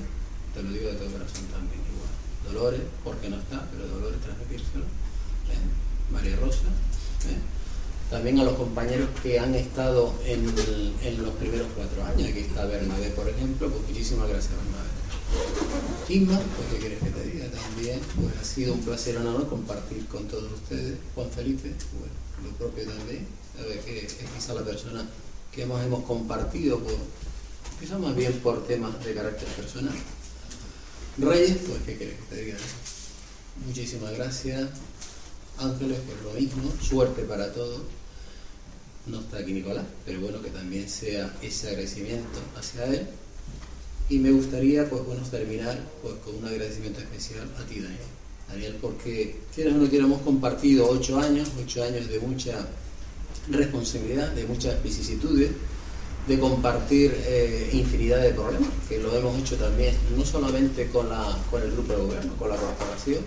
te 0.55 0.63
lo 0.63 0.71
digo 0.71 0.89
de 0.91 0.97
todo 0.97 1.11
corazón 1.11 1.47
también 1.51 1.81
igual. 1.83 2.55
Dolores, 2.55 2.81
porque 3.03 3.29
no 3.29 3.39
está, 3.39 3.67
pero 3.73 3.89
Dolores 3.89 4.21
transmitírselo. 4.21 4.85
María 6.13 6.37
Rosa. 6.37 6.71
También 8.11 8.39
a 8.39 8.45
los 8.45 8.55
compañeros 8.55 9.09
que 9.21 9.41
han 9.41 9.55
estado 9.57 10.15
en, 10.25 10.45
los 10.47 11.35
primeros 11.35 11.67
cuatro 11.75 12.05
años, 12.05 12.29
aquí 12.29 12.41
está 12.41 12.67
Bernabé, 12.67 13.11
por 13.11 13.29
ejemplo, 13.29 13.69
pues 13.69 13.89
muchísimas 13.89 14.29
gracias 14.29 14.53
Bernabé. 14.55 15.96
Inma, 16.09 16.39
pues 16.39 16.69
qué 16.73 16.79
quieres 16.79 17.03
que 17.03 17.11
te 17.11 17.25
diga 17.25 17.47
también, 17.51 17.99
pues 18.21 18.37
ha 18.41 18.45
sido 18.45 18.75
un 18.75 18.81
placer 18.81 19.17
honor 19.17 19.49
compartir 19.49 20.07
con 20.07 20.27
todos 20.29 20.53
ustedes. 20.53 20.99
Juan 21.15 21.29
Felipe, 21.31 21.75
bueno, 21.99 22.15
lo 22.45 22.57
propio 22.57 22.85
también, 22.85 23.27
sabe 23.57 23.81
que 23.81 24.07
es 24.07 24.15
quizá 24.15 24.55
la 24.55 24.65
persona 24.65 25.05
que 25.53 25.63
hemos, 25.63 25.83
hemos 25.83 26.05
compartido, 26.05 26.79
por, 26.79 26.95
quizás 27.81 27.99
más 27.99 28.15
bien 28.15 28.33
por 28.35 28.65
temas 28.69 29.05
de 29.05 29.15
carácter 29.15 29.49
personal. 29.49 29.97
Reyes, 31.19 31.59
pues 31.67 31.83
qué 31.87 31.99
querés 31.99 32.19
que 32.21 32.37
te 32.37 32.43
diga. 32.43 32.59
Muchísimas 33.67 34.13
gracias. 34.13 34.69
Ángeles, 35.59 35.99
pues 36.07 36.23
lo 36.23 36.41
mismo. 36.41 36.73
Suerte 36.83 37.23
para 37.23 37.53
todos. 37.53 37.83
No 39.07 39.21
está 39.21 39.39
aquí 39.39 39.53
Nicolás, 39.53 39.87
pero 40.05 40.21
bueno 40.21 40.43
que 40.43 40.51
también 40.51 40.89
sea 40.89 41.35
ese 41.41 41.71
agradecimiento 41.71 42.39
hacia 42.57 42.85
él. 42.87 43.09
Y 44.09 44.19
me 44.19 44.31
gustaría, 44.31 44.89
pues 44.89 45.05
bueno, 45.05 45.23
terminar 45.29 45.79
pues, 46.01 46.15
con 46.25 46.37
un 46.37 46.45
agradecimiento 46.45 47.01
especial 47.01 47.51
a 47.59 47.67
ti, 47.67 47.81
Daniel. 47.81 47.99
Daniel, 48.49 48.79
porque 48.81 49.41
quieras 49.55 49.75
o 49.75 49.79
no 49.79 49.89
quieras, 49.89 50.07
hemos 50.07 50.23
compartido 50.23 50.89
ocho 50.89 51.19
años, 51.19 51.49
ocho 51.61 51.83
años 51.83 52.09
de 52.09 52.21
mucha 52.21 52.67
responsabilidad, 53.49 54.31
de 54.33 54.47
muchas 54.47 54.81
vicisitudes, 54.83 55.51
de 56.29 56.39
compartir 56.39 57.17
eh, 57.27 57.71
infinidad 57.73 58.23
de 58.23 58.31
problemas, 58.31 58.71
que 58.89 58.99
lo 58.99 59.15
hemos 59.17 59.39
hecho 59.39 59.57
también, 59.57 59.95
no 60.17 60.25
solamente 60.25 60.89
con, 60.89 61.09
la, 61.09 61.37
con 61.51 61.63
el 61.63 61.73
grupo 61.73 61.93
de 61.93 61.99
gobierno, 61.99 62.37
con 62.37 62.49
la 62.49 62.57
corporación, 62.57 63.25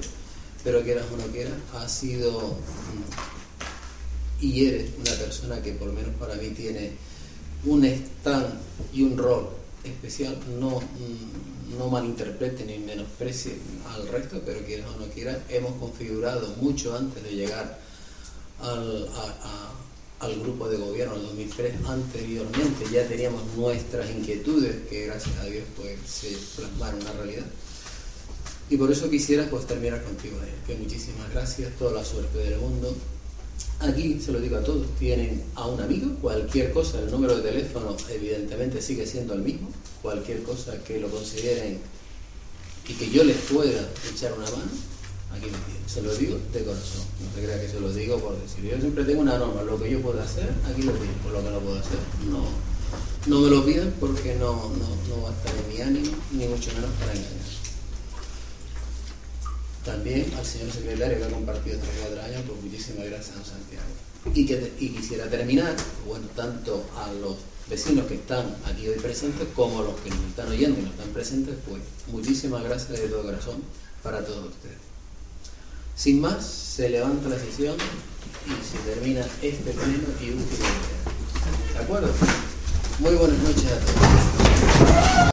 pero 0.64 0.82
quieras 0.82 1.06
o 1.14 1.18
no 1.18 1.28
quieras, 1.28 1.54
ha 1.76 1.88
sido 1.88 2.42
mm, 2.42 4.42
y 4.42 4.66
eres 4.66 4.92
una 4.98 5.12
persona 5.12 5.62
que 5.62 5.74
por 5.74 5.88
lo 5.88 5.94
menos 5.94 6.16
para 6.16 6.36
mí 6.36 6.50
tiene 6.50 6.92
un 7.66 7.84
stand 7.84 8.54
y 8.94 9.04
un 9.04 9.18
rol 9.18 9.59
especial, 9.84 10.38
no, 10.60 10.80
mm, 10.80 11.78
no 11.78 11.88
malinterprete 11.90 12.66
ni 12.66 12.80
menosprecie 12.80 13.54
al 13.90 14.08
resto, 14.08 14.42
pero 14.46 14.66
quieras 14.66 14.88
o 14.96 15.00
no 15.00 15.06
quieras, 15.08 15.38
hemos 15.50 15.74
configurado 15.76 16.56
mucho 16.62 16.96
antes 16.96 17.24
de 17.24 17.32
llegar 17.32 17.80
al, 18.60 19.08
a 19.16 19.72
al 20.20 20.38
grupo 20.42 20.68
de 20.68 20.78
gobierno 20.78 21.16
en 21.16 21.24
2003 21.24 21.74
anteriormente. 21.86 22.86
Ya 22.92 23.08
teníamos 23.08 23.42
nuestras 23.56 24.10
inquietudes 24.10 24.88
que 24.90 25.08
gracias 25.08 25.38
a 25.38 25.46
Dios 25.46 25.64
pues 25.76 25.98
se 26.06 26.36
plasmaron 26.58 27.04
la 27.04 27.14
realidad. 27.14 27.46
Y 28.70 28.78
por 28.78 28.92
eso 28.92 29.10
quisiera 29.10 29.50
pues 29.50 29.66
terminar 29.66 30.04
contigo 30.04 30.38
que 30.68 30.76
muchísimas 30.76 31.30
gracias 31.32 31.74
toda 31.78 31.94
la 31.94 32.06
suerte 32.06 32.38
del 32.38 32.60
mundo 32.60 32.96
aquí 33.80 34.20
se 34.20 34.32
lo 34.32 34.40
digo 34.40 34.58
a 34.58 34.64
todos 34.64 34.88
tienen 34.98 35.44
a 35.56 35.68
un 35.68 35.80
amigo 35.80 36.16
cualquier 36.22 36.72
cosa 36.72 37.00
el 37.00 37.12
número 37.12 37.38
de 37.38 37.44
teléfono 37.44 37.96
evidentemente 38.10 38.82
sigue 38.82 39.06
siendo 39.06 39.34
el 39.34 39.42
mismo 39.42 39.70
cualquier 40.02 40.44
cosa 40.44 40.78
que 40.84 41.00
lo 41.00 41.10
consideren 41.10 41.80
y 42.88 42.94
que 42.94 43.10
yo 43.10 43.24
les 43.24 43.38
pueda 43.38 43.88
echar 44.12 44.34
una 44.34 44.46
mano 44.46 44.90
aquí 45.32 45.46
me 45.46 45.58
tiene. 45.58 45.80
Se 45.88 46.02
lo 46.02 46.14
digo 46.16 46.38
de 46.52 46.64
corazón. 46.64 47.06
No 47.22 47.36
se 47.36 47.46
crea 47.46 47.62
que 47.62 47.68
se 47.68 47.80
lo 47.80 47.92
digo 47.94 48.20
por 48.20 48.40
decir. 48.40 48.64
Yo 48.64 48.80
siempre 48.80 49.04
tengo 49.04 49.22
una 49.22 49.38
norma. 49.38 49.62
Lo 49.64 49.82
que 49.82 49.90
yo 49.90 50.02
puedo 50.02 50.22
hacer, 50.22 50.50
aquí 50.66 50.82
lo 50.84 50.94
digo. 50.94 51.14
Por 51.24 51.34
lo 51.34 51.44
que 51.44 51.52
no 51.52 51.60
puedo 51.60 51.80
hacer, 51.80 52.00
no, 52.30 52.46
no 53.28 53.42
me 53.42 53.50
lo 53.50 53.66
pidan 53.66 53.94
porque 54.00 54.36
no, 54.36 54.54
no, 54.54 55.16
no 55.16 55.24
va 55.24 55.30
a 55.30 55.34
estar 55.34 55.54
en 55.56 55.74
mi 55.74 55.82
ánimo, 55.82 56.18
ni 56.32 56.48
mucho 56.48 56.72
menos 56.74 56.90
para 57.00 57.12
engañar. 57.14 57.59
También 59.86 60.32
al 60.38 60.46
señor 60.46 60.72
secretario 60.72 61.18
que 61.18 61.24
ha 61.26 61.30
compartido 61.30 61.78
estos 61.78 61.90
cuatro 62.02 62.22
años, 62.22 62.42
pues 62.48 62.62
muchísimas 62.62 63.06
gracias 63.06 63.38
a 63.38 63.46
Santiago. 63.46 63.86
Y, 64.34 64.46
que, 64.46 64.74
y 64.80 64.90
quisiera 64.90 65.30
terminar, 65.30 65.76
bueno, 66.06 66.28
tanto 66.36 66.86
a 66.98 67.12
los 67.14 67.38
vecinos 67.70 68.08
que 68.08 68.16
están 68.16 68.56
aquí 68.66 68.88
hoy 68.88 69.00
presentes 69.00 69.48
como 69.56 69.80
a 69.80 69.84
los 69.84 70.00
que 70.02 70.10
nos 70.10 70.20
están 70.26 70.50
oyendo 70.50 70.80
y 70.80 70.84
no 70.84 70.90
están 70.90 71.10
presentes, 71.10 71.56
pues 71.68 71.82
muchísimas 72.08 72.64
gracias 72.64 73.00
de 73.00 73.08
todo 73.08 73.24
corazón 73.24 73.62
para 74.04 74.26
todos 74.26 74.50
ustedes. 74.50 74.78
Sin 75.96 76.20
más, 76.22 76.46
se 76.46 76.90
levanta 76.90 77.30
la 77.30 77.38
sesión 77.38 77.76
y 78.46 78.66
se 78.66 78.78
termina 78.90 79.22
este 79.42 79.72
pleno 79.72 80.08
y 80.22 80.30
último 80.30 80.46
día. 80.58 81.74
¿De 81.74 81.80
acuerdo? 81.80 82.10
Muy 83.00 83.16
buenas 83.16 83.38
noches 83.40 83.66
a 83.66 83.80
todos. 83.80 85.20